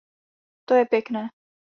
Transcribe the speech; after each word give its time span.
To 0.65 0.73
je 0.75 0.85
pěkné. 0.85 1.29